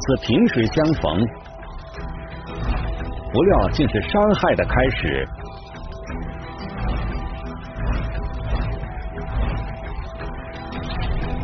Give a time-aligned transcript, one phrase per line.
[0.00, 1.26] 此萍水相逢，
[3.32, 5.28] 不料竟是伤害的开始。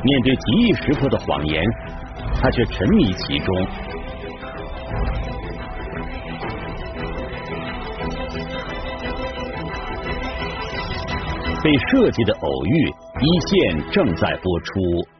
[0.02, 1.64] 面对极易识破的谎言，
[2.40, 3.66] 他却沉迷其中。
[11.62, 15.15] 被设计的偶遇，一线正在播出。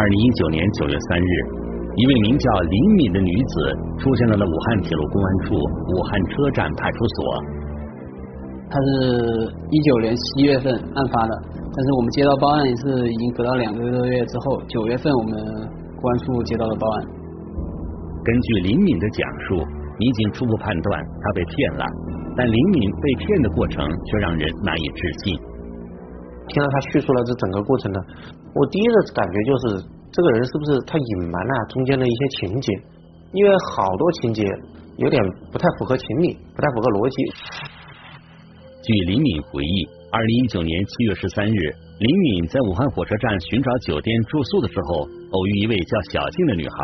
[0.00, 1.32] 二零一九年九月三日，
[1.94, 3.52] 一位名叫林敏的女子
[4.00, 7.18] 出现在了武汉铁路公安处武汉车站派出所。
[8.72, 8.88] 她是
[9.68, 15.36] 一九年七月份案发的，但是我们接到报案也是已经隔到两个多月之后，九月份我们
[16.00, 17.04] 公安处接到了报案。
[18.24, 19.60] 根据林敏的讲述，
[20.00, 21.84] 民警初步判断她被骗了，
[22.38, 25.36] 但林敏被骗的过程却让人难以置信。
[26.48, 28.00] 听到他叙述了这整个过程呢，
[28.54, 29.62] 我第一个感觉就是
[30.10, 32.72] 这个人是不是他隐瞒了中间的一些情节？
[33.32, 34.42] 因为好多情节
[34.98, 37.16] 有点不太符合情理，不太符合逻辑。
[38.82, 41.54] 据林敏回忆，二零一九年七月十三日，
[42.00, 46.74] 林敏在武汉火车站寻找酒店住宿的时候，偶遇一位叫小静的女孩。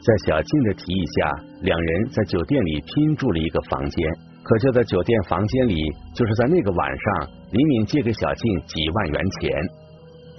[0.00, 4.08] 在小静的提议下，两人在酒店里拼住了一个房间。
[4.42, 5.76] 可就在酒店房间里，
[6.14, 9.50] 就是在那个晚上，林敏借给小静几万元钱。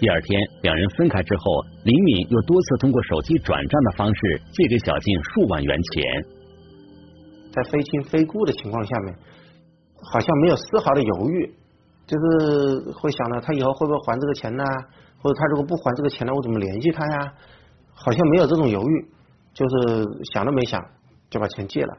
[0.04, 6.04] 第二天，两人分开之后，林敏又多次通过手机转账的方式借给小静数万元钱。
[7.54, 9.16] 在非亲非故的情况下面。
[10.12, 11.50] 好像没有丝毫的犹豫，
[12.06, 14.66] 就是会想着他以后会不会还这个钱呢？
[15.20, 17.34] 或者他如果不还这个钱呢，我怎么联系他呀？
[17.94, 19.08] 好像没有这种犹豫，
[19.54, 20.84] 就是想都没想
[21.30, 21.98] 就把钱借了。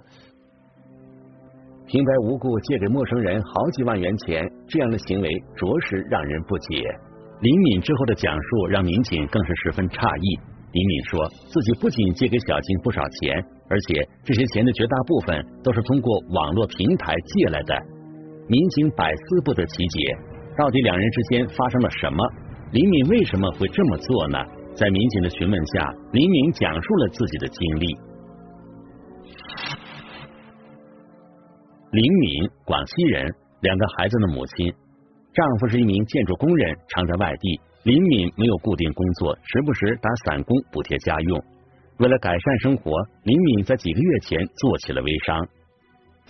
[1.86, 6.84] 平白无故借给陌生人好几万元钱，这样的行为着实让人不解。
[7.40, 10.38] 林敏之后的讲述让民警更是十分诧异。
[10.72, 13.38] 林敏说自己不仅借给小静不少钱，
[13.70, 17.74] 而且这些钱的绝大部分都是通过网络平台借来的。
[18.48, 19.98] 民警百思不得其解，
[20.58, 22.18] 到底两人之间发生了什么？
[22.72, 24.38] 林敏为什么会这么做呢？
[24.74, 27.86] 在民警的询问下，林敏讲述了自己的经历。
[31.92, 34.74] 林敏，广西人，两个孩子的母亲，
[35.34, 37.60] 丈夫是一名建筑工人，常在外地。
[37.82, 41.44] 林敏没有固定工作，时不时打散工补贴家用。
[41.98, 42.90] 为了改善生活，
[43.24, 45.46] 林敏在几个月前做起了微商。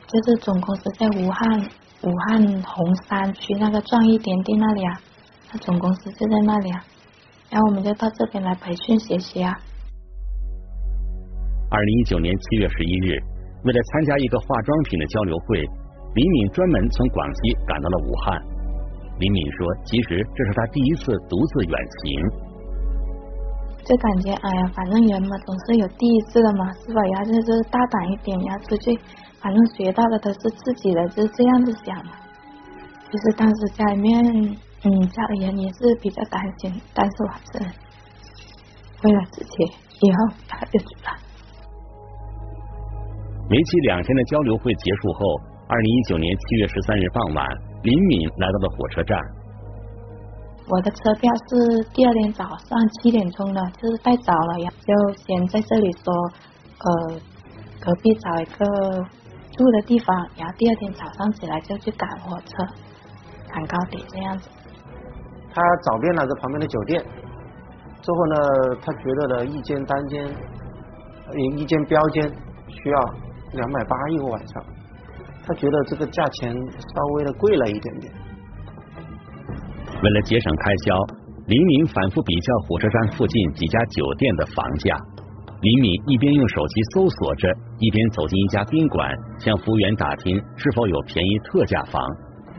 [0.07, 1.63] 就是总公司在武汉。
[2.05, 5.01] 武汉洪山区那个创意点地那里啊，
[5.49, 6.85] 他总公司就在那里啊，
[7.49, 9.57] 然后我们就到这边来培训学习啊。
[11.71, 13.17] 二零一九年七月十一日，
[13.65, 15.61] 为了参加一个化妆品的交流会，
[16.15, 18.54] 李敏专门从广西赶到了武汉。
[19.19, 22.05] 李敏说，其实这是他第一次独自远行，
[23.85, 27.01] 就感觉哎呀，反正人嘛总是有第一次的嘛，是吧？
[27.03, 28.99] 然后就是大胆一点，然后出去。
[29.41, 32.11] 反正学到的都是自己的，就是这样子想的。
[33.13, 34.25] 就是当时家里面，
[34.83, 37.59] 嗯，家里人也是比较担心，但是我还是
[39.05, 39.65] 为了自己
[40.01, 41.13] 以后他就知道。
[43.51, 47.47] 为期两天的交流会结束后，二零一九年七月十三日傍晚，
[47.85, 49.19] 林敏来到了火车站。
[50.67, 56.13] 我的车票是第二天早上七点钟的，就是太早了呀，就先在这里说，
[56.85, 57.21] 呃，
[57.81, 59.07] 隔壁找一个。
[59.57, 62.67] 住的地方，然后第二天早上起来就去赶火车，
[63.53, 64.51] 赶高铁这样子。
[65.55, 67.01] 他找遍了这旁边的酒店，
[68.03, 68.35] 之后呢，
[68.83, 72.29] 他觉得呢一间单间，一一间标间
[72.67, 73.01] 需要
[73.53, 74.65] 两百八一个晚上，
[75.47, 78.13] 他觉得这个价钱稍微的贵了一点点。
[80.03, 80.97] 为了节省开销，
[81.47, 84.97] 林明反复比较火车站附近几家酒店的房价。
[85.61, 87.49] 李敏一边用手机搜索着，
[87.79, 92.03] 一边走进一家宾馆，向服务员打听是否有便宜特价房。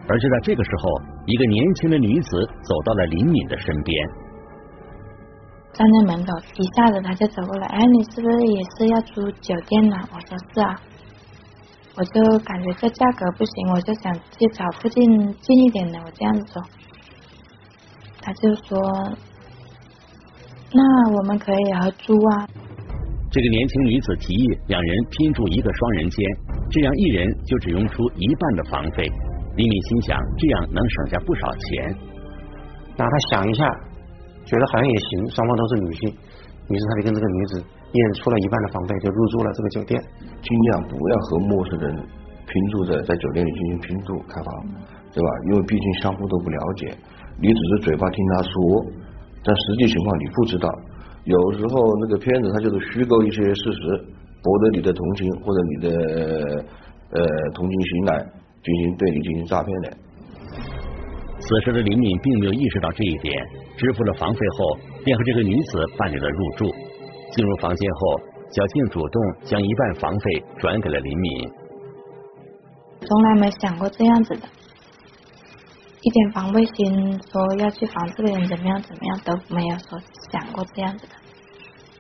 [0.07, 0.89] 而就在这个时候，
[1.25, 4.09] 一个年轻的女子走到了李敏的身边，
[5.73, 9.97] 站在门口，一下子他就走过来，哎，你是不是也是要住酒店呢？
[10.11, 10.75] 我说是啊，
[11.97, 15.01] 我就感觉这价格不行，我就想去找附近
[15.41, 16.61] 近一点的，我这样子说，
[18.21, 18.77] 他就说，
[20.73, 22.47] 那我们可以合租啊。
[23.31, 26.25] 这个年轻女子提议两人拼住一个双人间，
[26.69, 29.03] 这样一人就只用出一半的房费。
[29.55, 31.95] 李敏心想，这样能省下不少钱。
[32.97, 33.65] 那他想一下，
[34.45, 35.29] 觉得好像也行。
[35.29, 36.09] 双方都是女性，
[36.69, 40.01] 于是他就跟这个女子一人出了一半的房费，就入住了这个酒店。
[40.41, 41.95] 尽量不要和陌生人
[42.45, 44.47] 拼住在在酒店里进行拼住开房，
[45.13, 45.29] 对吧？
[45.49, 46.95] 因为毕竟相互都不了解。
[47.39, 48.51] 你只是嘴巴听他说，
[49.43, 50.69] 但实际情况你不知道。
[51.25, 54.05] 有时候那个骗子他就是虚构一些事实，
[54.43, 56.65] 博得你的同情或者你的
[57.09, 58.19] 呃同情心来
[58.61, 59.97] 进行对你进行诈骗的。
[61.39, 63.33] 此时的林敏并没有意识到这一点，
[63.77, 66.71] 支付了房费后，便和这个女子办理了入住。
[67.35, 71.51] 进入房间后，小静主动将一半房费转给了林敏。
[73.01, 74.47] 从来没想过这样子的，
[76.01, 79.99] 一点防备心，说要去防这个人怎么样怎么样都没有说
[80.31, 81.13] 想过这样子的。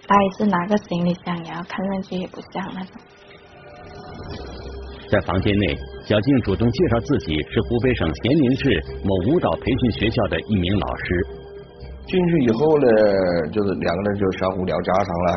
[0.07, 2.91] 他也是拿个行李箱，然后看上去也不像那种。
[5.11, 11.44] 在房间内，小静主动介绍自己是湖北省咸宁市某舞蹈培训学校的一名老师。
[12.05, 12.87] 进去以后呢，
[13.51, 15.29] 就是两个人就相互聊家常了，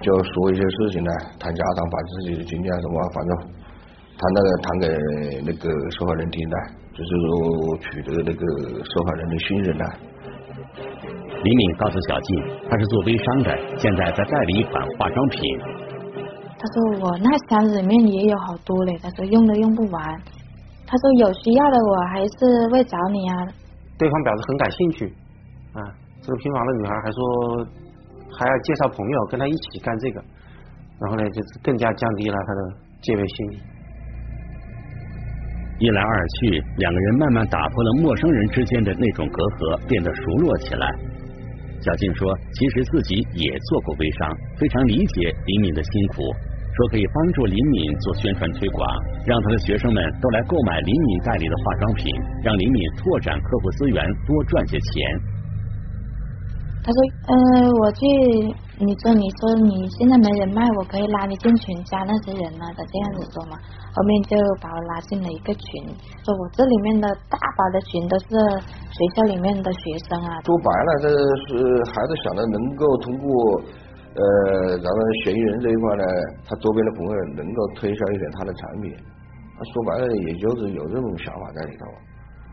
[0.00, 3.36] 就说一些事情呢，谈家常，把自己的经验什么，反正
[4.16, 4.86] 谈那个谈给
[5.44, 6.56] 那个受害人听的，
[6.94, 8.44] 就是说取得那个
[8.84, 9.84] 受害人的信任呢。
[11.44, 15.40] 李敏告诉小静，他是做微商的，现在在代理一款化妆品。
[16.56, 20.02] 他说我那箱子里面也有好多嘞，他说用都用不完。
[20.86, 23.36] 他说有需要的我还是会找你啊。
[23.98, 25.12] 对方表示很感兴趣
[25.74, 25.80] 啊，
[26.24, 27.20] 这个平房的女孩还说
[28.32, 30.24] 还要介绍朋友跟他一起干这个，
[30.98, 32.60] 然后呢就是更加降低了他的
[33.02, 33.60] 戒备心。
[35.80, 40.88] 一来二去，两个人慢慢打破了陌生人之间的那种隔阂，变得熟络起来。
[41.82, 46.24] 小静说，其实自己也做过微商，非常理解李敏的辛苦。
[46.74, 48.80] 说可以帮助林敏做宣传推广，
[49.26, 52.08] 让他的学生们都来购买林敏代理的化妆品，
[52.42, 55.33] 让林敏拓展客户资源，多赚些钱。
[56.84, 56.98] 他说
[57.32, 57.34] ：“呃，
[57.80, 58.04] 我去，
[58.76, 65.64] 你说你说你现在没人脉，我可以拉你进群加那些人啊。”他这样子说嘛，后面就把我拉进了一个群，
[66.20, 68.28] 说我这里面的大把的群都是
[68.92, 70.36] 学校里面的学生啊。
[70.44, 71.08] 说白了，这
[71.48, 71.56] 是
[71.88, 73.28] 孩子想着能够通过。
[74.14, 76.04] 呃，咱们嫌疑人这一块呢，
[76.46, 78.94] 他周边的朋友能够推销一点他的产品，
[79.58, 81.84] 他说白了也就是有这种想法在里头。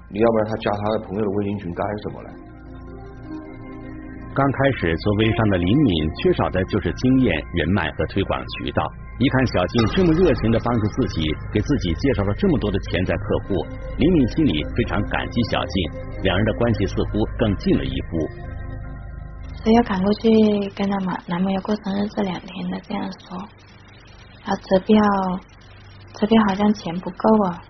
[0.10, 2.30] 你要不然他加他的朋友的微信群干什么呢？
[4.34, 8.82] 刚开始做微商的林敏缺少的就是经验、人脉和推广渠道。
[9.20, 13.56] 一看小静这么热情的帮助自己，给自己介绍了这么多的潜在客户，
[13.98, 15.92] 林敏心里非常感激小静，
[16.24, 18.18] 两人的关系似乎更近了一步。
[19.62, 20.30] 说要赶过去
[20.78, 23.38] 跟他男男朋友过生日这两天的这样说，
[24.46, 24.96] 他车票
[26.16, 27.62] 车票好像钱不够啊，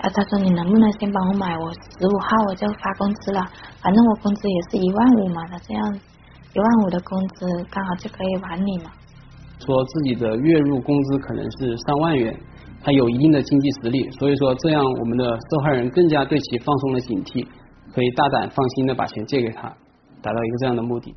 [0.00, 3.44] 然后他说你能不能先帮我买，我十五号我就发工资了，
[3.82, 6.00] 反正我工资也是一万五嘛，他这样
[6.54, 8.90] 一万五的工资刚好就可以还你嘛。
[9.58, 12.34] 说自己的月入工资可能是上万元，
[12.82, 17.46] 他有一定的经济实力，所以说这样我们的受害人更加对其放松了警惕，
[17.92, 19.68] 可以大胆放心的把钱借给他。
[20.22, 21.14] 达到一个这样的目的。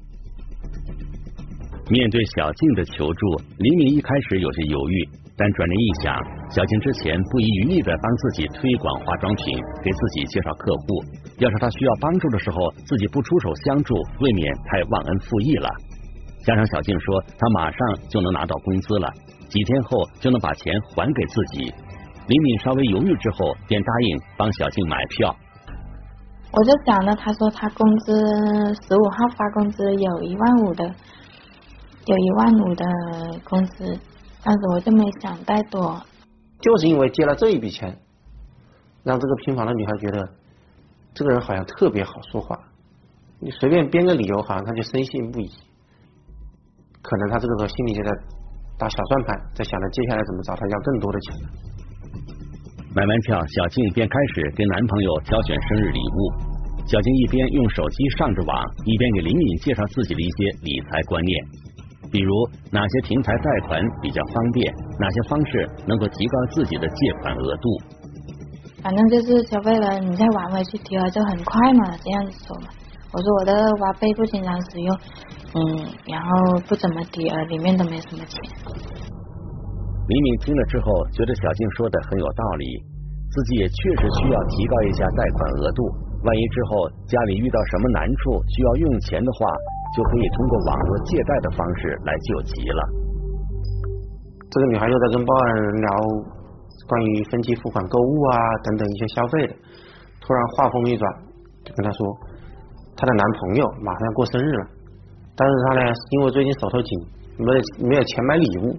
[1.90, 6.16] 面对小静的求助，李敏一开始有些犹豫，但转念一想，
[6.52, 11.04] 小静之前不遗余力的帮自己推广化妆品，给自己介绍客户，
[11.40, 15.70] 要是他需要帮助的时候，自己不出手相助，未免太忘恩负义了。
[16.46, 19.10] 加上小静说，她马上就能拿到工资了，
[19.50, 21.74] 几天后就能把钱还给自己。
[22.28, 25.36] 李敏稍微犹豫之后，便答应帮小静买票。
[26.52, 28.14] 我就想着，他说他工资
[28.86, 30.86] 十五号发工资有一万五的，
[32.06, 32.86] 有一万五的
[33.44, 33.98] 工资，
[34.44, 36.02] 但是我就没想太多。
[36.60, 37.98] 就是因为借了这一笔钱，
[39.04, 40.30] 让这个平房的女孩觉得
[41.14, 42.60] 这个人好像特别好说话，
[43.40, 45.50] 你随便编个理由，好像他就深信不疑。
[47.02, 48.10] 可能他这个时候心里就在
[48.80, 51.36] 打小算盘，在想着接下来怎么找她要更多的钱。
[52.96, 56.54] 买完票，小静便开始给男朋友挑选生日礼物。
[56.86, 61.46] 小静一边用手机上着网，一边给林敏介绍自己的一些理财观念，
[62.14, 62.30] 比如
[62.70, 67.66] 哪些平台贷款比较方便，哪些方式能够提高自己的借款额度。
[68.84, 72.70] 反正就是消费了，你再往回去提了就很快嘛，这样子说嘛。
[73.14, 74.96] 我说我的花呗不经常使用，
[75.58, 76.30] 嗯，然后
[76.70, 78.38] 不怎么提，呃，里面都没什么钱。
[80.06, 82.66] 李敏听了之后，觉得小静说的很有道理，
[83.32, 85.82] 自己也确实需要提高一下贷款额度。
[86.24, 89.48] 万一之后家里遇到什么难处需要用钱的话，
[89.96, 92.82] 就可以通过网络借贷的方式来救急了。
[94.50, 95.90] 这个女孩又在跟报案人聊
[96.88, 99.54] 关于分期付款购物啊等等一些消费的，
[100.22, 101.10] 突然话锋一转，
[101.64, 102.06] 就跟她说，
[102.96, 104.66] 她的男朋友马上要过生日了，
[105.36, 107.00] 但是她呢，因为最近手头紧，
[107.38, 108.76] 没有没有钱买礼物。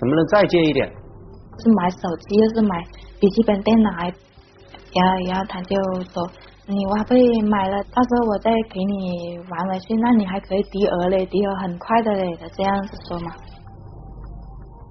[0.00, 0.88] 能不能再借一点？
[0.88, 2.82] 是买手机，又是买
[3.20, 5.76] 笔记本电脑，然后然后他就
[6.10, 6.28] 说
[6.64, 7.18] 你挖贝
[7.50, 13.32] 买了，到时候我再给你还回去，那你还可以抵额嘞，抵额很快的嘞，的这样子说嘛。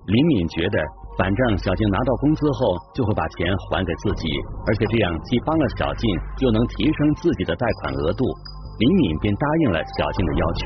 [0.05, 0.77] 林敏觉得，
[1.17, 4.27] 反正小静拿到工资后就会把钱还给自己，
[4.67, 6.09] 而且这样既帮了小静，
[6.43, 8.25] 又能提升自己的贷款额度，
[8.79, 10.61] 林敏便答应了小静的要求。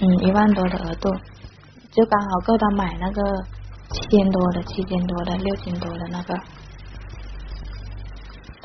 [0.00, 1.14] 嗯，一万多的额度，
[1.92, 3.22] 就刚好够他买那个
[3.92, 6.34] 七千多的、七千多的、六千多的那个。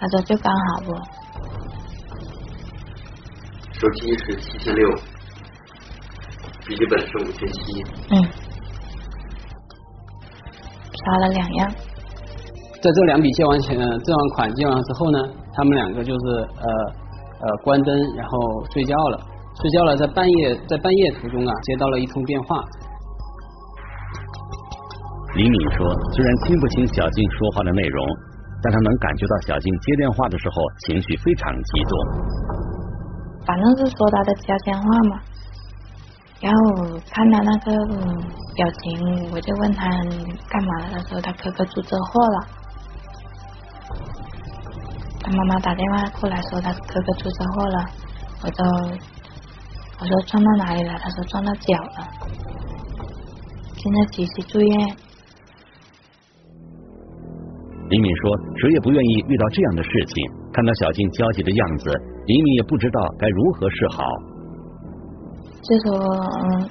[0.04, 0.94] 他说就刚好不？
[3.72, 4.90] 手机是七千六，
[6.68, 7.82] 笔记本是五千七。
[8.10, 8.22] 嗯。
[11.06, 11.72] 刷了两样，
[12.82, 15.20] 在这两笔借完钱、这完款借完之后呢，
[15.54, 16.68] 他们两个就是呃
[17.40, 19.18] 呃关灯，然后睡觉了。
[19.62, 22.62] 睡觉了，在半夜在半夜途中啊，接到了一通电话。
[25.36, 28.08] 李敏说，虽然听不清小静说话的内容，
[28.64, 30.56] 但他能感觉到小静接电话的时候
[30.88, 31.92] 情绪非常激动。
[33.46, 35.20] 反正是说他的家乡话嘛。
[36.40, 37.86] 然后看他那个
[38.56, 39.88] 表情，我就问他
[40.50, 40.88] 干嘛了。
[40.94, 42.48] 他说他哥哥出车祸了。
[45.22, 47.86] 他妈妈打电话过来说他哥哥出车祸了。
[48.44, 48.66] 我说
[50.02, 50.94] 我说撞到哪里了？
[51.00, 52.08] 他说撞到脚了。
[53.78, 54.98] 现在急需住院。
[57.90, 60.16] 李敏说：“谁也不愿意遇到这样的事情。
[60.52, 61.90] 看到小静焦急的样子，
[62.26, 64.04] 李敏也不知道该如何是好。”
[65.64, 66.70] 就说嗯，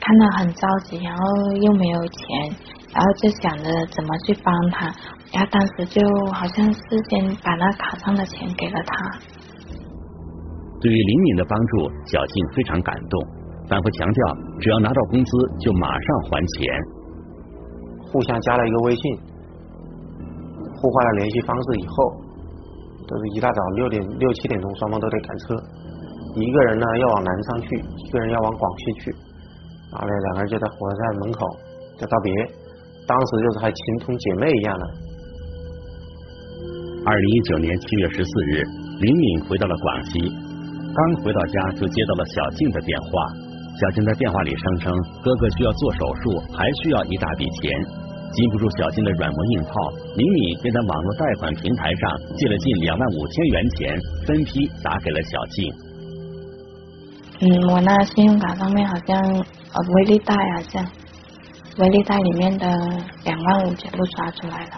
[0.00, 1.22] 看到很着急，然后
[1.56, 2.56] 又没有钱，
[2.94, 4.86] 然后就想着怎么去帮他，
[5.32, 6.00] 然后当时就
[6.32, 6.80] 好像事
[7.10, 9.18] 先把那卡上的钱给了他。
[10.80, 13.26] 对于李敏的帮助，小静非常感动，
[13.68, 16.74] 反复强调只要拿到工资就马上还钱。
[18.10, 19.18] 互相加了一个微信，
[20.78, 21.94] 互换了联系方式以后，
[23.06, 25.54] 都是一大早六点六七点钟，双方都得赶车。
[26.34, 29.10] 一个人呢要往南昌去，一个人要往广西去，
[29.90, 31.46] 然后呢两个人就在火车站门口
[31.98, 32.32] 就道别，
[33.06, 34.84] 当时就是还情同姐妹一样的。
[37.06, 38.62] 二零一九年七月十四日，
[39.00, 40.20] 林敏回到了广西，
[40.94, 43.08] 刚回到家就接到了小静的电话。
[43.80, 44.92] 小静在电话里声称
[45.22, 47.72] 哥哥需要做手术，还需要一大笔钱，
[48.32, 49.70] 禁不住小静的软磨硬泡，
[50.16, 55.72] 李敏便在网络贷款平台上借了近两万五千元钱，分批打给了小静。
[57.40, 60.84] 嗯，我那信用卡上面好像呃微利贷好像，
[61.78, 62.66] 微利贷里面的
[63.24, 64.72] 两万五全部刷出来了。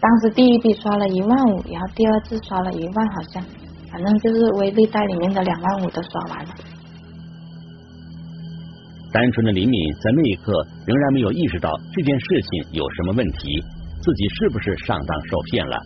[0.00, 3.42] 当时第一笔刷了一万五，然后第二次刷了一万，好像
[3.90, 6.54] 反正就是微利贷里面的两万五都刷完了。
[9.14, 10.52] 单纯的李敏在那一刻
[10.84, 13.62] 仍然没有意识到这件事情有什么问题，
[14.02, 15.76] 自己是不是上当受骗了，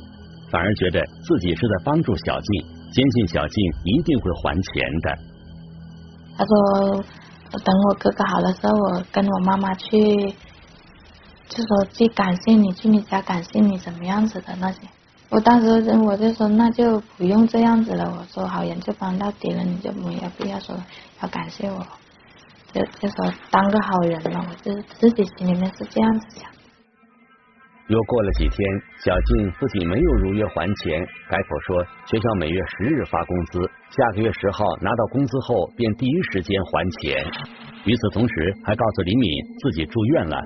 [0.51, 5.19] 反而觉得自己是在帮助小静，坚信小静一定会还钱的。
[6.39, 7.05] 他说
[7.63, 10.33] ：“等我哥哥好的时候，我跟我妈妈去，
[11.51, 14.79] 就说去感谢你，去你家感谢你，怎么样子的那些。
[15.29, 15.69] 我当时
[15.99, 18.11] 我就说那就不用这样子了。
[18.11, 20.75] 我说好人就帮到底了，你就没有必要说
[21.21, 21.87] 要感谢我，
[22.73, 24.47] 就就说当个好人了。
[24.49, 26.51] 我就自己心里面是这样子想。”
[27.89, 28.59] 又过了几天，
[29.03, 37.25] 小静不仅没有如约还钱，改口说学校每月十日发工资，下个月十号拿到工资后便第一时间还钱。
[37.87, 39.31] 与此同时，还告诉李敏
[39.63, 40.37] 自己住院了，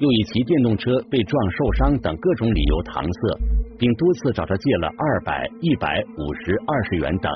[0.00, 3.38] 又以骑电动车被撞受伤等各种理由搪塞，
[3.78, 7.30] 并多次找他借了二百、一百、五十、二十元等。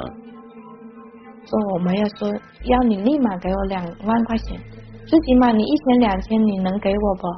[1.47, 2.29] 说我没有说
[2.65, 4.59] 要你立马给我两万块钱，
[5.07, 7.29] 最起码你一千两千你能给我不？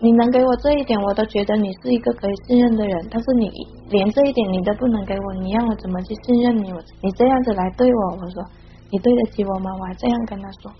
[0.00, 3.08] 你能给我这一点，我都觉得你是一个可以信任的人。
[3.10, 3.48] 但是你
[3.88, 6.72] 连这一点你都不能给我，你让我怎么去信任你？
[6.72, 8.44] 我你这样子来对我，我说
[8.90, 9.70] 你对得起我吗？
[9.80, 10.72] 我还这样跟他说。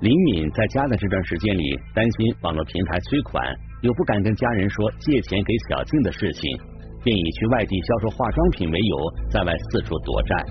[0.00, 3.42] 林敏在家的这段时间里，担心网络平台催款，
[3.80, 6.42] 又不敢跟家人说借钱给小静的事情，
[7.04, 8.96] 便以去外地销售化妆品为由，
[9.30, 10.44] 在外四处躲债。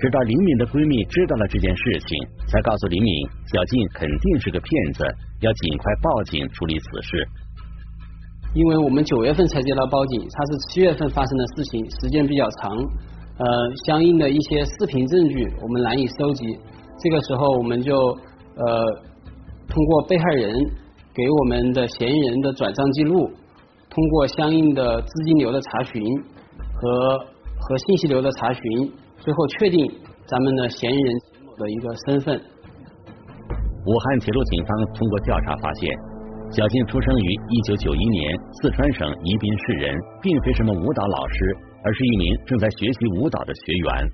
[0.00, 2.10] 直到李敏的闺蜜知道了这件事情，
[2.50, 3.08] 才告诉李敏，
[3.54, 5.06] 小静肯定是个骗子，
[5.40, 7.24] 要尽快报警处理此事。
[8.54, 12.76] 因为我们九月份才接到报警，它是七月份发生的事情，时间比较长，
[13.38, 13.46] 呃，
[13.86, 16.44] 相应的一些视频证据我们难以收集。
[17.02, 18.66] 这个时候，我们就呃
[19.68, 20.52] 通过被害人
[21.14, 23.30] 给我们的嫌疑人的转账记录，
[23.94, 26.02] 通过相应的资金流的查询
[26.74, 27.18] 和
[27.60, 28.92] 和信息流的查询。
[29.24, 29.90] 最后确定
[30.26, 31.14] 咱们的嫌疑人
[31.56, 32.36] 的一个身份。
[32.36, 35.88] 武汉铁路警方通过调查发现，
[36.50, 44.10] 小静出生于一九九一年，四川省宜宾市人，并非什么舞蹈老师，而是一名正在学习舞蹈的学员。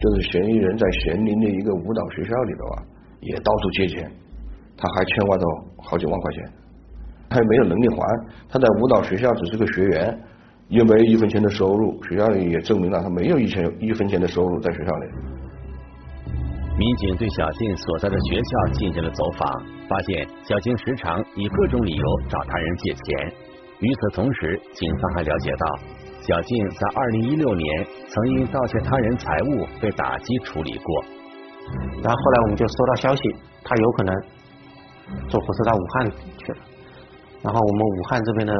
[0.00, 2.82] 这个嫌疑人在咸宁的一个舞蹈学校里头啊，
[3.20, 4.10] 也到处借钱，
[4.76, 5.44] 他还欠外头
[5.84, 6.42] 好几万块钱，
[7.30, 8.04] 他也没有能力还。
[8.48, 10.20] 他在舞蹈学校只是个学员，
[10.68, 15.06] 又没有一分钱的收入，学校里也证明了他没有一钱一分钱的收入在学校里。
[16.76, 19.48] 民警对小静所在的学校进行了走访，
[19.88, 23.32] 发现小静时常以各种理由找他人借钱。
[23.80, 25.78] 与此同时，警方还了解到，
[26.22, 31.04] 小静在二零一六年曾因盗窃他人财物被打击处理过。
[32.02, 33.22] 然后后来我们就收到消息，
[33.62, 34.14] 他有可能
[35.28, 36.12] 坐火车到武汉。
[37.42, 38.54] 然后我们武汉这边的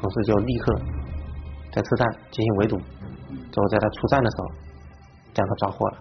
[0.00, 0.80] 同事就立刻
[1.72, 2.76] 在车站进行围堵，
[3.50, 4.44] 最后在他出站的时候
[5.34, 5.98] 将他抓获了。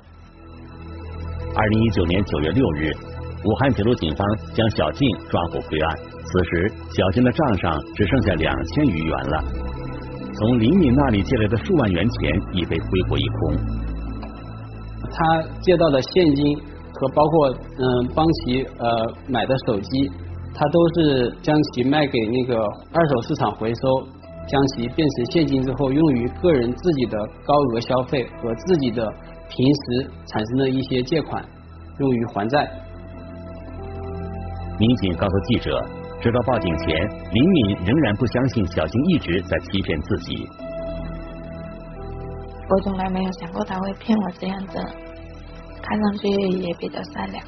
[1.55, 2.91] 二零一九年九月六日，
[3.43, 5.97] 武汉铁路警方将小静抓获归案。
[6.23, 9.43] 此时，小静的账上只剩下两千余元了。
[10.33, 13.57] 从李敏那里借来的数万元钱已被挥霍一空。
[15.13, 16.57] 他借到的现金
[16.93, 20.09] 和包括嗯帮其呃买的手机，
[20.53, 22.57] 他都是将其卖给那个
[22.91, 24.07] 二手市场回收，
[24.47, 29.11] 将其变成现金之后，用于个人自己的高额消费和自己的。
[29.53, 31.43] 平时产生的一些借款
[31.99, 32.71] 用于还债。
[34.79, 35.85] 民警告诉记者，
[36.21, 36.87] 直到报警前，
[37.33, 40.47] 林敏仍然不相信小静一直在欺骗自己。
[42.69, 44.79] 我从来没有想过他会骗我这样子，
[45.81, 47.43] 看上去也比较善良。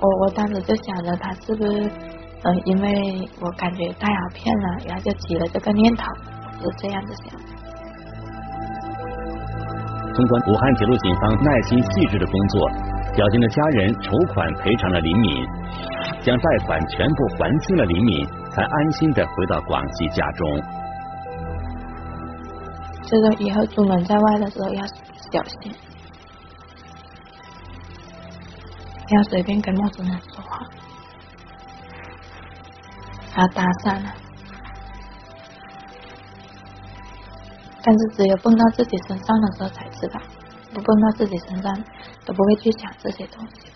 [0.00, 1.90] 我我当时就想着他是不是
[2.44, 6.04] 嗯，因为我感觉太好骗了，然后就起了这个念头，
[6.62, 7.38] 是这样子想。
[10.14, 12.70] 通过武汉铁路警方耐心细致的工作，
[13.16, 15.46] 小金的家人筹款赔偿了林敏，
[16.22, 20.62] 将贷款全部还清了，林敏才安心的回到广西家中。
[23.02, 24.86] 这个以后出门在外的时候要
[25.32, 25.72] 小心，
[29.08, 30.60] 不要随便跟陌生人说话，
[33.38, 34.14] 要搭讪了。
[37.82, 40.20] 但是只有蹦到自己身上的时候才知道，
[40.74, 41.74] 不蹦到自己身上
[42.26, 43.72] 都不会去想这些东西。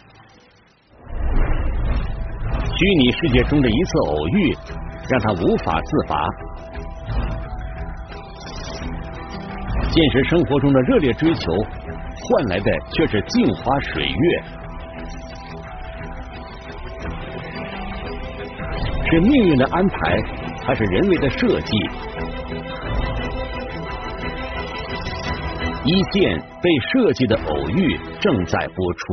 [2.76, 4.54] 虚拟世界中的一次偶遇，
[5.08, 6.28] 让他无法自拔；
[9.90, 14.61] 现实生活中的热烈追求，换来的却是镜花水月。
[19.12, 20.22] 是命运的安排，
[20.64, 21.76] 还是人为的设计？
[25.84, 29.04] 一线被设计的偶遇正在播出。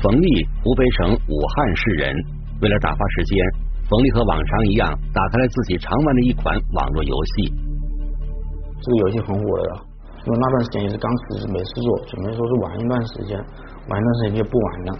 [0.00, 2.16] 冯丽，湖北省武汉市人。
[2.62, 3.36] 为了打发时间，
[3.86, 7.52] 冯丽和往常一样，打开了自己常玩的一款网络游戏。
[8.80, 9.84] 这个游戏很火的，
[10.24, 13.38] 因为那段时间也是刚辞职没事做，准备说是玩一段时间，
[13.90, 14.90] 玩一段时间就不玩了。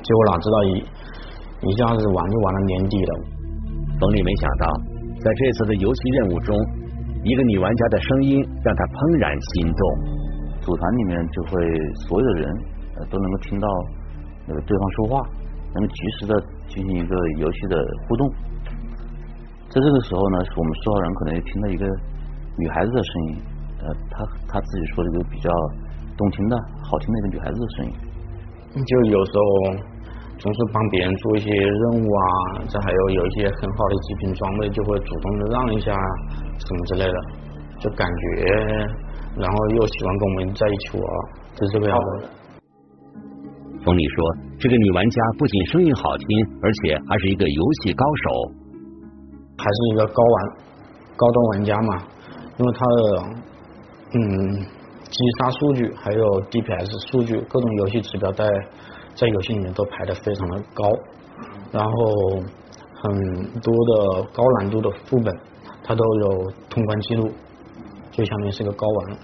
[0.00, 0.70] 结果哪知道一
[1.68, 3.12] 一下子玩就玩到年底了。
[4.00, 4.66] 冯丽没想到。
[5.18, 6.54] 在这次的游戏任务中，
[7.24, 9.82] 一个女玩家的声音让她怦然心动。
[10.62, 11.50] 组团里面就会
[12.06, 12.46] 所有的人
[13.10, 13.66] 都能够听到
[14.46, 15.18] 那个对方说话，
[15.74, 16.32] 能够及时的
[16.70, 17.74] 进行一个游戏的
[18.06, 18.30] 互动。
[19.74, 21.84] 在这个时候呢，我们说话人可能也听到一个
[22.54, 23.42] 女孩子的声音，
[23.82, 25.50] 呃，她她自己说的一个比较
[26.18, 27.92] 动听的好听的一个女孩子的声音。
[28.84, 29.96] 就有时候。
[30.40, 35.92] 总是帮别人做一些任务啊，这还有有一些很好的极品装备，就会主动的让一下
[36.60, 37.18] 什么之类的，
[37.80, 38.46] 就感觉，
[39.34, 41.04] 然后又喜欢跟我们在一起玩，
[41.56, 42.28] 就是这个样子。
[43.84, 46.26] 冯丽说，这个女玩家不仅声音好听，
[46.62, 48.30] 而且还是一个游戏高手，
[49.58, 50.36] 还是一个高玩
[51.16, 51.98] 高端玩家嘛，
[52.58, 53.22] 因为她的
[54.14, 54.66] 嗯
[55.10, 58.48] 击杀数据还有 DPS 数据各种游戏指标在。
[59.18, 60.84] 在游戏里面都排的非常的高，
[61.72, 61.90] 然后
[63.02, 63.10] 很
[63.60, 65.34] 多的高难度的副本，
[65.82, 67.28] 它都有通关记录，
[68.12, 69.18] 就相当于是个高玩。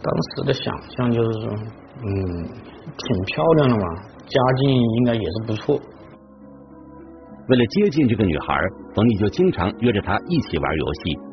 [0.00, 3.82] 当时的想象就是说，嗯，挺漂亮的嘛，
[4.28, 5.74] 家境应该也是不错。
[7.48, 8.54] 为了接近这个女孩，
[8.94, 11.27] 冯丽就经常约着她一起玩游戏。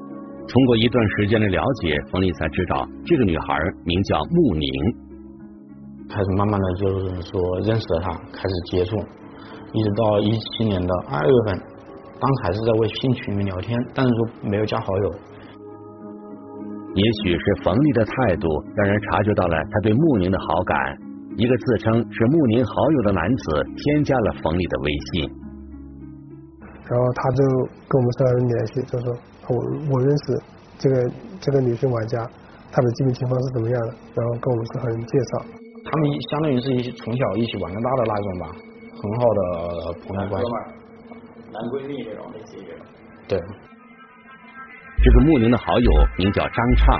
[0.47, 4.69] 通过一段时间的了解，冯丽才知道这个女孩名叫穆宁。
[6.07, 8.95] 开始慢慢的就是说认识了她，开始接触，
[9.73, 11.59] 一直到一七年的二月份，
[12.19, 15.11] 当时还是在微信群里面聊天，但是说没有加好友。
[16.93, 20.77] 也许是冯丽的态度让人察觉到了他对穆宁的好感。
[21.37, 25.29] 一个自称是穆宁好友的男子添加了冯丽的微信，
[26.87, 27.43] 然后他就
[27.89, 29.13] 跟我们三个人联系，就说
[29.49, 29.55] 我
[29.91, 30.41] 我认识
[30.77, 32.19] 这个这个女性玩家，
[32.71, 35.45] 她的基本情况是怎么样的，然后跟我们四个人介绍。
[35.85, 38.45] 他们相当于是一起从小一起玩到大的那种吧，
[39.01, 40.47] 很好的朋友关系。
[41.53, 42.85] 男闺蜜这种类似于这种。
[43.27, 43.39] 对。
[45.03, 46.99] 这个穆宁的好友名叫张畅，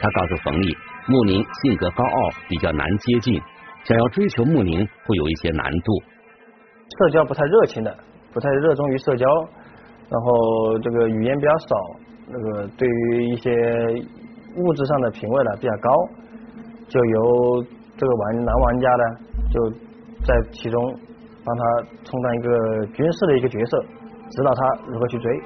[0.00, 0.76] 他告诉冯丽，
[1.06, 3.40] 穆宁性格高傲，比较难接近，
[3.84, 6.02] 想要追求穆宁会有一些难度。
[6.98, 7.96] 社交不太热情的，
[8.32, 9.26] 不太热衷于社交，
[10.10, 11.76] 然后这个语言比较少，
[12.28, 13.50] 那个对于一些
[14.56, 15.90] 物质上的品味呢比较高，
[16.88, 17.64] 就由
[17.96, 19.04] 这个玩男玩家呢
[19.50, 19.70] 就
[20.26, 20.82] 在其中
[21.44, 21.62] 帮他
[22.04, 23.82] 充当一个军事的一个角色，
[24.30, 25.40] 指导他如何去追。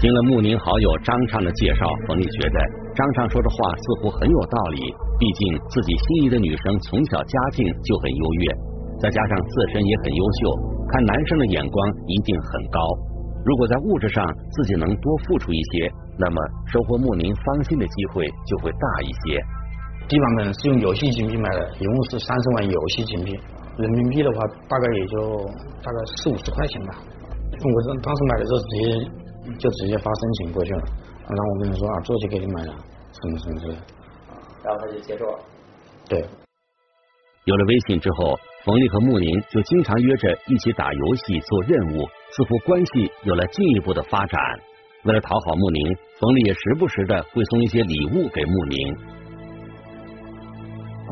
[0.00, 2.58] 听了穆宁好友张畅的介绍，冯丽觉得
[2.96, 4.94] 张畅说的话似乎很有道理。
[5.16, 8.52] 毕竟自己心仪的女生从小家境就很优越，
[8.98, 10.50] 再加上自身也很优秀，
[10.94, 12.78] 看男生的眼光一定很高。
[13.44, 19.42] 如果在物质上自己能多付出一些，那么收获穆宁芳心的机会就会大一些。
[20.06, 23.34] 地方呢是用游戏金币买的，一共是三十万游戏金币，
[23.76, 25.44] 人民币的话大概也就
[25.82, 26.94] 大概四五十块钱吧。
[27.58, 29.10] 我当时买的时候直接。
[29.58, 30.82] 就直接发申请过去了，
[31.20, 32.72] 然后我跟他说啊，这就给你买了，
[33.12, 33.74] 什么什么之类，
[34.64, 35.38] 然后他就接受了。
[36.08, 36.18] 对，
[37.44, 44.40] 有了微信之后，冯丽和穆宁就经常约着一起打游戏、做任务，似乎关系有了进一步的发展。
[45.04, 48.96] 为了讨好穆宁，冯丽也时不时的会送一些礼物给穆宁。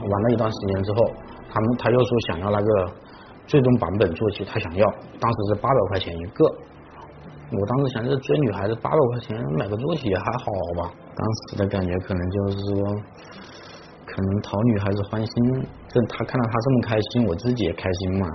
[0.01, 1.13] 玩了一段时间之后，
[1.51, 2.93] 他们他又说想要那个
[3.47, 4.87] 最终版本坐骑，他想要，
[5.21, 6.47] 当时是八百块钱一个。
[6.47, 10.47] 我当时想着追女孩子八百块钱买个坐骑也还好
[10.83, 12.83] 吧，当时的感觉可能就是说，
[14.13, 18.27] 可能讨女孩子欢心，这他看到他这么开心，我自己也开心嘛。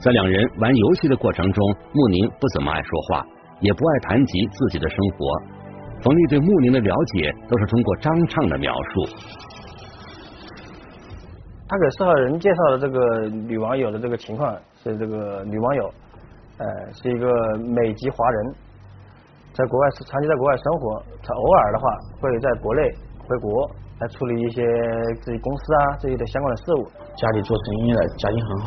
[0.00, 3.24] 在两人玩游戏的过程中，穆宁不怎么爱说话，
[3.60, 5.42] 也不爱谈及自己的生活。
[6.02, 9.06] 冯丽对穆宁的了解都是通过张畅的描述。
[11.68, 14.52] 他给受害人介绍的这个女网友的这个情况
[14.82, 15.94] 是这个女网友。
[16.58, 18.54] 呃，是一个美籍华人，
[19.52, 21.88] 在国外是长期在国外生活，她偶尔的话
[22.20, 22.82] 会在国内
[23.26, 23.70] 回国
[24.02, 24.66] 来处理一些
[25.22, 26.82] 自己公司啊这些的相关的事务。
[27.14, 28.58] 家里做生意的，家境很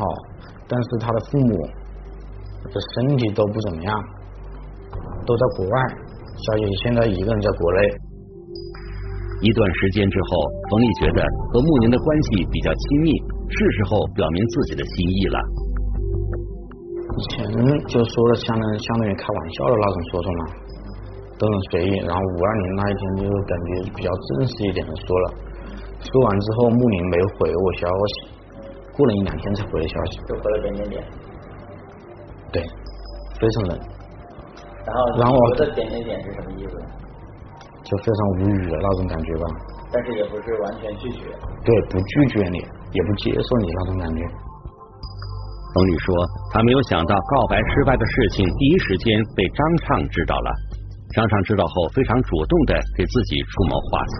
[0.66, 1.52] 但是他的父母
[2.72, 3.92] 的身体都不怎么样，
[5.26, 5.76] 都在国外，
[6.40, 7.80] 小姐现在一个人在国内。
[9.42, 11.20] 一段时间之后，冯丽觉得
[11.52, 13.12] 和穆宁的关系比较亲密，
[13.52, 15.38] 是时候表明自己的心意了。
[17.18, 17.44] 以前
[17.84, 20.42] 就说了相当相当于开玩笑的那种说说嘛，
[21.38, 21.92] 都很随意。
[22.04, 25.26] 然后五二零那一天就感觉比较正式一点的说了。
[26.00, 28.28] 说完之后，穆林没回我消息，
[28.96, 30.18] 过了一两天才回的消息。
[30.28, 31.04] 就回了点点点。
[32.52, 32.62] 对，
[33.40, 33.78] 非常冷。
[34.86, 36.74] 然后，然后我的点点点是什么意思？
[37.82, 39.46] 就非常无语的那种感觉吧。
[39.92, 41.22] 但是也不是完全拒绝。
[41.64, 44.22] 对，不拒绝你，也不接受你那种感觉。
[45.74, 46.14] 冯宇说
[46.52, 50.50] ：“他没有想到告白失败的事情第一时间被张畅知道了。
[51.14, 54.14] 张畅知道后，非常主动的给自己出谋划策。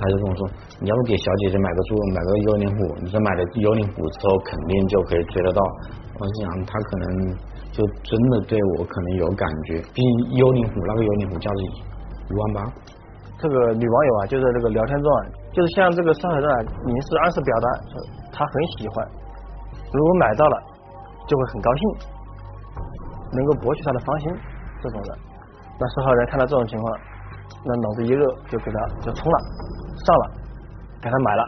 [0.00, 0.48] 他就跟我说
[0.80, 2.96] ：‘你要不给小姐姐买个猪，买个幽灵虎？
[3.04, 5.60] 你这买了幽灵虎之后，肯定就可以追得到。’
[6.18, 7.36] 我想他可能
[7.70, 9.80] 就真的对我可能有感觉。
[9.92, 12.72] 毕竟幽灵虎那个幽灵虎价值一万八。
[13.38, 15.20] 这个女网友啊，就在这个聊天中啊，
[15.52, 17.68] 就是向这个受害人啊明示暗示表达，
[18.32, 19.06] 她很喜欢。”
[19.92, 20.56] 如果买到了，
[21.28, 21.82] 就会很高兴，
[23.36, 24.32] 能够博取她的芳心，
[24.80, 25.18] 这种的。
[25.82, 26.86] 那受害人看到这种情况，
[27.66, 29.38] 那脑子一热就给他就冲了，
[30.06, 30.24] 上了，
[31.02, 31.42] 给他买了。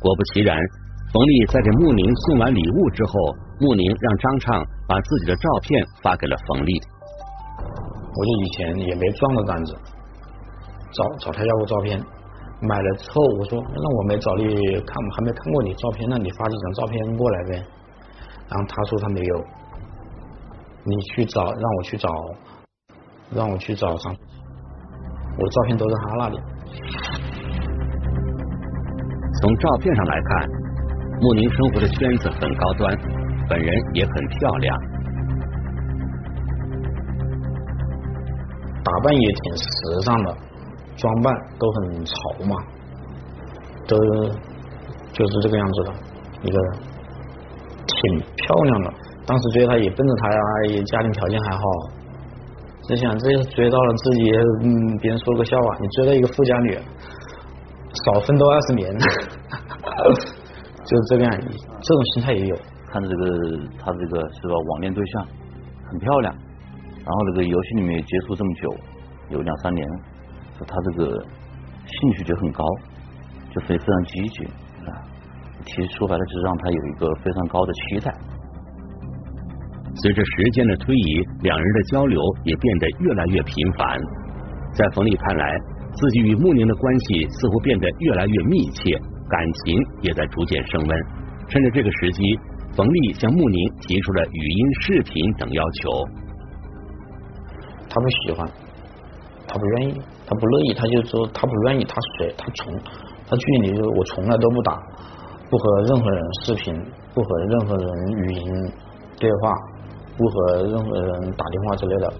[0.00, 0.56] 果不其然，
[1.12, 3.12] 冯丽在给穆宁送完礼物之后，
[3.60, 6.72] 穆宁让张畅把自己的照片发给了冯丽。
[8.16, 9.76] 我就以前也没撞过单子，
[10.96, 12.02] 找找他要过照片。
[12.62, 14.44] 买了之后，我说那我没找你
[14.80, 17.62] 看，还没看过你照片，那你发几张照片过来呗。
[18.48, 19.36] 然后他说他没有，
[20.84, 22.08] 你去找，让我去找，
[23.34, 24.14] 让我去找上，
[25.38, 26.40] 我的照片都在他那里。
[29.40, 30.48] 从照片上来看，
[31.20, 32.98] 穆宁生活的圈子很高端，
[33.48, 34.78] 本人也很漂亮，
[38.82, 40.36] 打扮也挺时尚的。
[40.96, 42.12] 装扮都很潮
[42.44, 42.54] 嘛，
[43.88, 43.96] 都
[45.14, 45.94] 就是这个样子的，
[46.42, 46.72] 一个人
[47.86, 48.92] 挺漂亮的。
[49.30, 50.40] 当时追她也奔着她呀，
[50.70, 51.62] 也家庭条件还好，
[52.82, 54.32] 只想这追到了自己，
[54.64, 56.76] 嗯，别人说个笑话，你追了一个富家女，
[58.04, 58.90] 少奋斗二十年，
[60.84, 62.56] 就是这个样，这种心态也有。
[62.90, 63.24] 看这个
[63.78, 65.24] 他这个是吧，网恋对象
[65.88, 68.74] 很漂亮，然后这个游戏里面接触这么久，
[69.28, 69.86] 有两三年，
[70.58, 71.24] 他这个
[71.86, 72.64] 兴趣就很高，
[73.54, 74.44] 就非非常积极
[74.90, 75.06] 啊。
[75.66, 78.12] 其实说白了就是让他有一个非常高的期待。
[80.02, 84.00] 随着时间的推移，两人的交流也变得越来越频繁。
[84.72, 85.58] 在冯丽看来，
[85.92, 88.96] 自己与穆宁的关系似乎变得越来越密切，
[89.28, 91.04] 感情也在逐渐升温。
[91.48, 92.22] 趁着这个时机，
[92.74, 95.90] 冯丽向穆宁提出了语音、视频等要求。
[97.90, 98.48] 他不喜欢，
[99.48, 102.72] 他不愿意，他不乐意，他就说他不愿意，他随他从
[103.28, 104.80] 他距离就我从来都不打，
[105.50, 106.74] 不和任何人视频，
[107.12, 107.88] 不和任何人
[108.24, 108.72] 语音
[109.18, 109.52] 对话。
[110.20, 112.12] 不和任何人打电话之类的。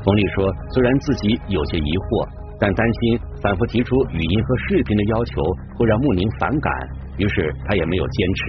[0.00, 2.24] 冯丽说：“虽然自己有些疑惑，
[2.58, 5.44] 但担心反复提出语音和视频的要求
[5.76, 6.72] 会让穆宁反感，
[7.20, 8.42] 于是他也没有坚持。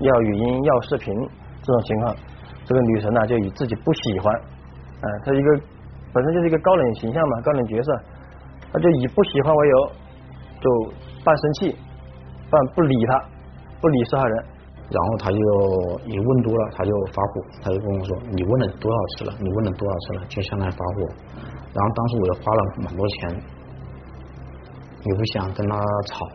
[0.00, 1.12] 要语音要视频
[1.60, 2.16] 这种情况，
[2.64, 4.34] 这个女神呢就以自己不喜欢，
[5.04, 5.48] 啊，她一个
[6.12, 8.00] 本身就是一个高冷形象嘛，高冷角色，
[8.72, 9.76] 她就以不喜欢为由，
[10.60, 10.92] 就
[11.24, 11.76] 半生气，
[12.48, 13.20] 半不理他，
[13.80, 14.44] 不理受害人。”
[14.90, 15.38] 然后他就
[16.04, 19.34] 一问多了，他就发火，他就跟我说：“你问了多少次了？
[19.40, 21.08] 你问了多少次了？”就相当于发火。
[21.72, 23.42] 然后当时我又花了蛮多钱，
[25.04, 26.28] 也不想跟他吵，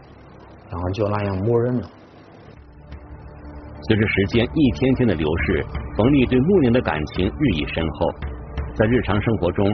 [0.72, 1.88] 然后就那样默认了。
[3.88, 8.12] 随着时间一天天的流逝，冯丽对穆宁的感情日益深厚。
[8.76, 9.66] 在日常生活中，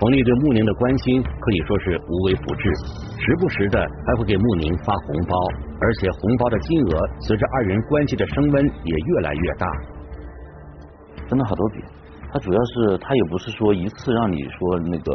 [0.00, 2.68] 冯丽对穆宁的关心可以说是无微不至，
[3.22, 5.34] 时不时的还会给穆宁发红包，
[5.80, 9.66] 而且红包的金额随着二人关系的升温也越来越大，
[11.30, 11.78] 分了好多笔。
[12.32, 15.12] 他主要是他也不是说一次让你说那个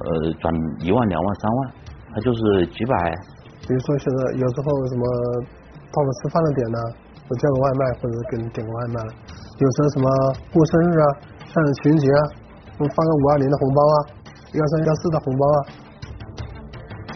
[0.00, 0.48] 呃转
[0.80, 1.72] 一万两万三万，
[2.14, 2.96] 他就是几百。
[3.68, 5.04] 比如说现在有时候什么
[5.92, 6.78] 到了吃饭的点呢，
[7.28, 9.00] 我叫个外卖或者给你点个外卖，
[9.60, 10.08] 有时候什么
[10.50, 11.06] 过生日啊，
[11.44, 12.41] 像情人节啊。
[12.78, 13.96] 我发个五二零的红包啊，
[14.52, 15.58] 幺三幺四的红包啊。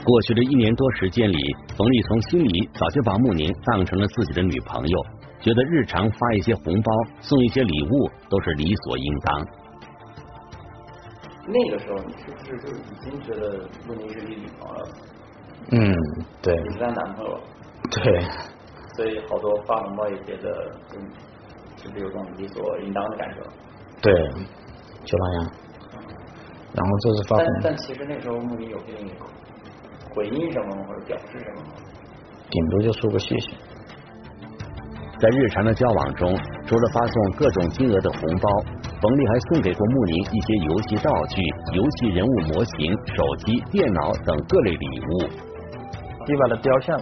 [0.05, 1.37] 过去的一年多时间里，
[1.77, 5.07] 冯丽从心里早就把穆宁当成了自己的女朋友，
[5.41, 9.47] 觉得日常发一些红包、送一些礼物都是理所应当。
[11.49, 14.89] 那个时候，你是不是就已经觉得穆宁是你女朋友了？
[15.73, 15.95] 嗯，
[16.43, 16.55] 对。
[16.57, 17.41] 你是他男朋友。
[17.91, 18.23] 对。
[18.97, 20.73] 所以好多发红包也觉得，
[21.77, 23.43] 就是有种理所应当的感受。
[24.01, 24.13] 对。
[25.07, 25.53] 就那样，
[26.75, 29.15] 然后这是发但但其实那时候穆宁有给你
[30.15, 31.75] 回应什么或者表示什么吗？
[32.51, 33.53] 顶多就说个谢谢。
[35.19, 38.49] 在日常的交往中，除了发送各种金额的红包，
[39.01, 41.41] 冯丽还送给过穆宁一些游戏道具、
[41.73, 45.29] 游戏人物模型、手机、电脑等各类礼物。
[46.27, 47.01] 迪瓦的雕像，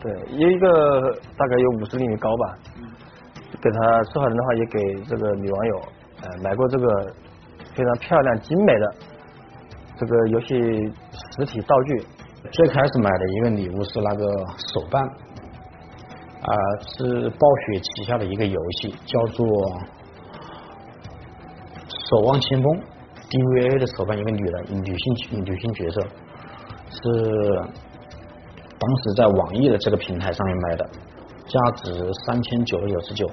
[0.00, 2.58] 对，有一个大概有五十厘米高吧。
[3.62, 5.76] 给他受害人的话，也给这个女网友
[6.22, 7.14] 呃买过这个。
[7.74, 8.94] 非常漂亮精美的
[9.96, 10.54] 这个游戏
[11.36, 12.06] 实体道具。
[12.52, 14.26] 最开始买的一个礼物是那个
[14.74, 16.54] 手办，啊，
[16.86, 19.46] 是暴雪旗下的一个游戏，叫做
[22.10, 22.70] 《守望先锋》
[23.30, 26.02] DVA 的手办，一个女的女性女性角色，
[26.90, 27.00] 是
[28.78, 30.86] 当时在网易的这个平台上面买的，
[31.46, 33.26] 价值三千九百九十九，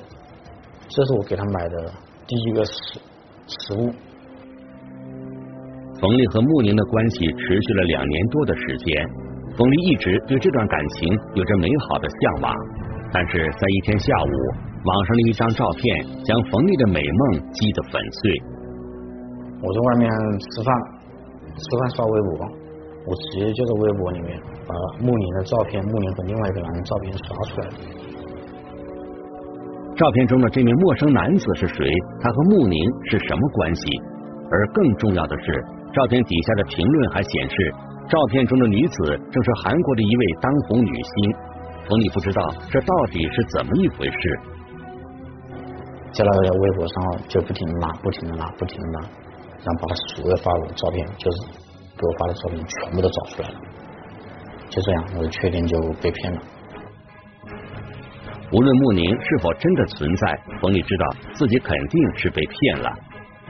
[0.88, 1.92] 这是我给他买的
[2.26, 2.74] 第一个实
[3.46, 3.92] 实物。
[6.02, 9.08] 冯丽和穆宁的关系持续了两年多的时间，
[9.56, 12.52] 冯丽一直对这段感情有着美好的向往，
[13.14, 14.34] 但是在一天下午，
[14.84, 18.34] 网上的一张照片将冯丽的美梦击得粉碎。
[19.62, 20.10] 我在外面
[20.42, 20.74] 吃饭，
[21.54, 22.50] 吃饭刷微博，
[23.06, 24.74] 我直接就在微博里面把
[25.06, 27.74] 穆宁的照片、穆宁和另外一个男人照片刷出来了。
[29.96, 31.86] 照片中的这名陌生男子是谁？
[32.20, 33.86] 他和穆宁是什么关系？
[34.50, 35.64] 而更重要的是。
[35.94, 37.74] 照片底下的评论还显示，
[38.08, 41.34] 照片中的女子正是韩国的一位当红女星。
[41.90, 44.40] 冯丽不知道这到底是怎么一回事，
[46.14, 46.96] 在那个微博上
[47.28, 49.02] 就不停的拉，不停的拉，不停的拉，
[49.60, 51.38] 然后把他所有发的照片，就是
[51.98, 53.56] 给我发的照片全部都找出来了。
[54.70, 56.40] 就这样，我确定就被骗了。
[58.54, 62.90] 无论穆宁是否真的存在，冯丽知道自己肯定是被骗了，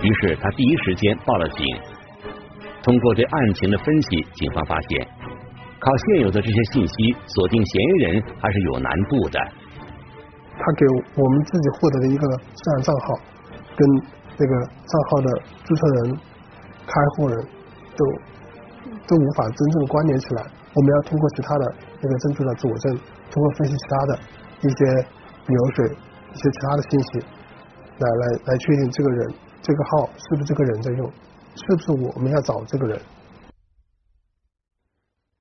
[0.01, 1.65] 于是他第一时间报了警。
[2.83, 5.07] 通过对案情的分析，警方发现，
[5.79, 9.39] 靠现有的这些信息锁定嫌疑人还是有难度的。
[10.57, 13.15] 他给我们自己获得的一个私人账号，
[13.75, 13.87] 跟
[14.37, 16.17] 这个账号的注册人、
[16.85, 17.37] 开户人
[17.95, 18.05] 都
[19.07, 20.43] 都无法真正关联起来。
[20.73, 22.97] 我们要通过其他的那个证据的佐证，
[23.29, 24.19] 通过分析其他的
[24.61, 24.85] 一些
[25.47, 25.85] 流水、
[26.33, 27.19] 一些其他的信息，
[27.99, 31.11] 来来来确定这个人这个号是不是这个人在用，
[31.55, 32.99] 是不是我们要找这个人。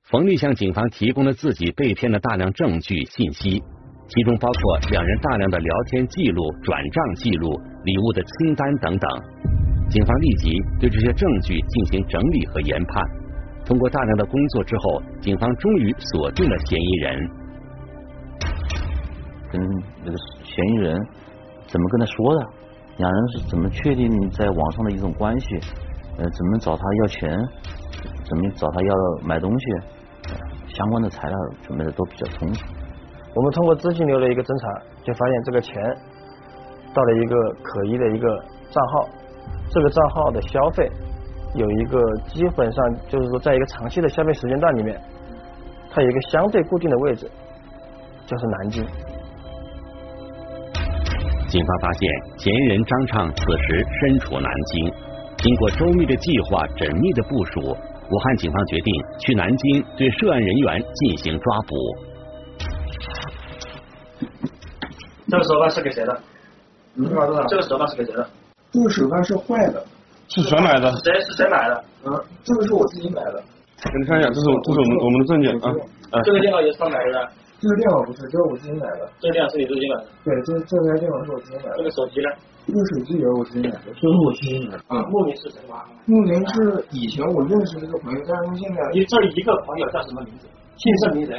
[0.04, 3.62] 冯丽向警方提供了自己被骗的大量证据信息，
[4.08, 9.10] 其中包括两人大量的聊天记录、转账记录、礼物的清单等等。
[9.88, 13.04] 警方立即对这些证据进行整理和研判。
[13.64, 17.30] 通过大量的工作之后，警方终于锁定了嫌疑人。
[19.52, 19.60] 跟
[20.04, 20.96] 那个嫌疑人
[21.68, 22.46] 怎么跟他说的？
[22.98, 25.46] 两人是怎么确定在网上的一种关系？
[26.18, 27.30] 呃，怎么找他要钱？
[28.24, 29.64] 怎么找他要买东西？
[30.68, 32.64] 相关的材料准备的都比较充足。
[33.34, 35.74] 我们通过资金流的一个侦查，就发现这个钱
[36.94, 38.28] 到了一个可疑的一个
[38.70, 39.08] 账号，
[39.70, 40.88] 这个账号的消费
[41.54, 45.00] 有一个基本上就是说，在一个长期的消费时间段里面，
[45.90, 47.30] 它有一个相对固定的位置，
[48.26, 48.84] 就是南京。
[51.48, 54.92] 警方发现，嫌疑人张畅此时身处南京，
[55.42, 57.76] 经过周密的计划、缜密的部署。
[58.10, 61.76] 武汉警方决定去南京对涉案人员进行抓捕。
[65.30, 66.20] 这个手办是给谁的？
[67.48, 68.28] 这个手办是给谁的？
[68.72, 69.82] 这个手办是坏的。
[70.28, 70.92] 是谁买的？
[71.04, 71.84] 谁是谁买的？
[72.04, 72.12] 嗯，
[72.44, 73.40] 这个是我自己买的。
[73.80, 76.20] 给你看一下，这是这是我们我们的证件啊。
[76.24, 77.30] 这个电脑也是他买的。
[77.60, 79.08] 这个电脑不是，这是我自己买的。
[79.20, 80.06] 这个电脑是你自己买的？
[80.24, 81.76] 对，这这台电脑是我自己买的。
[81.78, 82.28] 这个手机呢？
[82.70, 84.82] 这个手机也是我自己买的，这是我自己买的。
[84.86, 85.58] 啊，牧民是谁？
[86.06, 86.54] 牧民是
[86.92, 90.46] 以前我认识的一个朋友，但是他现在你这一个朋友叫什么名字？
[90.78, 91.34] 姓甚名谁？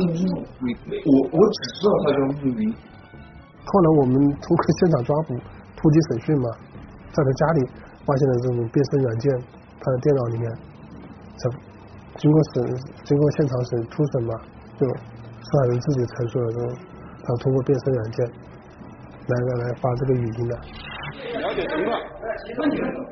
[0.00, 2.72] 姓穆，我我只知道他叫牧民。
[2.72, 5.36] 后来我们通过现场抓捕、
[5.76, 6.48] 突击审讯嘛，
[7.12, 7.68] 在他家里
[8.06, 9.30] 发现了这种变身软件，
[9.78, 10.50] 他的电脑里面，
[11.36, 11.50] 在
[12.16, 12.64] 经过审、
[13.04, 14.34] 经过现场审初审嘛，
[14.80, 16.74] 就受害人自己陈述了这种，
[17.22, 18.32] 他通过变身软件。
[19.30, 20.52] 来来来，发这个语音的。
[21.38, 21.94] 了解情况，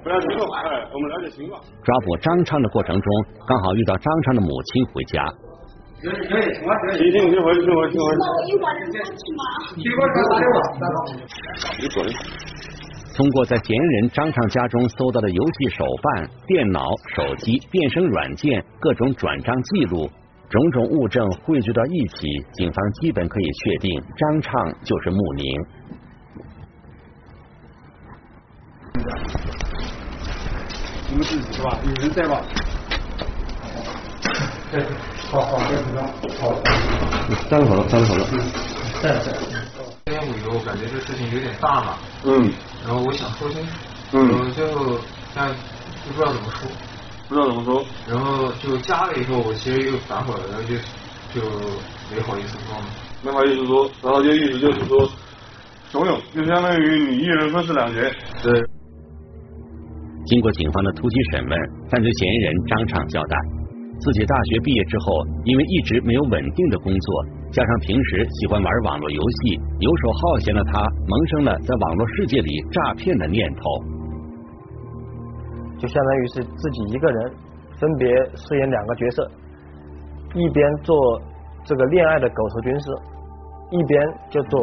[0.02, 0.59] 不要激动，哎，
[0.92, 1.62] 我们了解情况。
[1.85, 3.09] 抓捕张畅的过程中，
[3.46, 5.24] 刚好遇到张畅的母亲回家。
[6.00, 7.98] 可以可以，行吧，行，行，听回去，回去，回去。
[7.98, 9.42] 那我一会儿就过去吗？
[9.76, 10.57] 一会儿打电话。
[11.81, 11.96] 你滚。
[13.16, 16.81] 通过在嫌疑人张畅家中搜到的游戏手办、电脑、
[17.16, 20.09] 手机、变声软件、各种转账记录。
[20.48, 25.44] 种种物证汇聚到一起，警方基本可以确定张畅就是穆宁。
[31.11, 31.78] 你们自己是吧？
[31.84, 32.42] 有人在吧？
[34.70, 34.84] 对，
[35.30, 36.04] 好好，别紧张，
[36.40, 36.61] 好。
[37.48, 38.26] 站好了，站好了。
[39.02, 39.32] 在在。
[40.04, 41.98] 今天我我感觉这事情有点大嘛。
[42.24, 42.52] 嗯。
[42.87, 43.72] 然后我想说清楚。
[44.12, 44.28] 嗯。
[44.28, 45.00] 我就
[45.34, 45.48] 但
[46.06, 46.68] 不知道怎么说。
[47.28, 47.84] 不知道怎么说。
[48.06, 50.76] 然后就加了以后，我其实又反悔了，然后就
[51.32, 51.48] 就
[52.14, 52.84] 没好意思说嘛。
[53.22, 55.11] 没好意思说，然后就意思就是说，
[55.90, 58.00] 怂恿，就相当于你一人分饰两角。
[58.42, 58.62] 对。
[60.29, 61.53] 经过警方的突击审问，
[61.88, 63.37] 犯罪嫌疑人张畅交代，
[63.99, 73.62] 自己大学毕业之后，因为一直没有稳定的工作，加上平时喜欢玩网络游戏，游手好闲的他，萌生了在网络世界里诈骗的念头。
[75.79, 77.33] 就相当于是自己一个人
[77.81, 79.31] 分别饰演两个角色，
[80.35, 80.95] 一边做
[81.64, 82.91] 这个恋爱的狗头军师，
[83.71, 84.61] 一边就做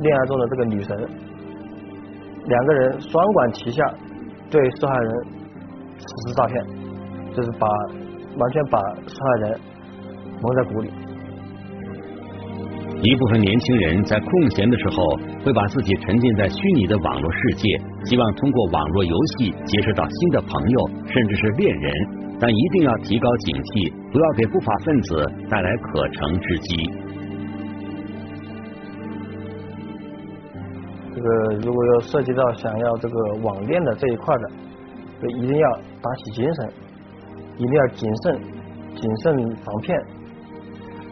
[0.00, 0.94] 恋爱中的这个女神，
[2.44, 3.94] 两个人双管齐下，
[4.50, 5.10] 对受害人
[5.98, 6.64] 实施诈骗，
[7.34, 7.66] 就是把
[8.38, 9.60] 完全把受害人
[10.42, 10.90] 蒙在鼓里。
[13.02, 17.68] 一部分年轻人在空闲的时候，会把自己沉浸在虚拟的网络世界，
[18.04, 21.92] 希望通过网络游戏结识到新的朋友，甚至是恋人。
[22.38, 26.90] 但一定要提高警惕，不要给不法分子带来可乘之机。
[31.16, 31.28] 这个
[31.64, 34.50] 如果要涉及到想要这个网恋的这一块的，
[35.22, 36.72] 就一定要打起精神，
[37.56, 38.40] 一定要谨慎，
[38.94, 39.98] 谨慎防骗。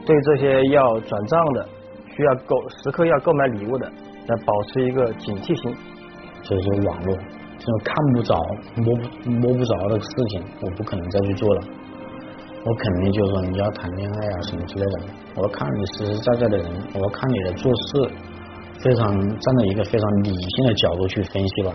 [0.04, 1.68] 对这些要转账的。
[2.16, 3.90] 需要购时刻要购买礼物的，
[4.28, 5.74] 要保持一个警惕心。
[6.44, 7.16] 所以说，网络
[7.58, 8.38] 这种看不着、
[8.76, 11.62] 摸不摸不着的事情，我不可能再去做了。
[12.64, 18.14] 我肯定就是说，你要谈恋爱啊什么之类的，我要看你实实在在的人，我要看你的做事，
[18.80, 21.74] 非常站在一个非常理性的角度去分析吧。